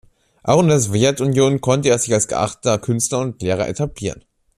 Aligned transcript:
Auch 0.41 0.61
in 0.63 0.67
der 0.69 0.79
Sowjetunion 0.79 1.61
konnte 1.61 1.89
er 1.89 1.99
sich 1.99 2.11
als 2.11 2.27
geachteter 2.27 2.79
Künstler 2.79 3.19
und 3.19 3.39
Lehrer 3.39 3.67
etablieren. 3.67 4.25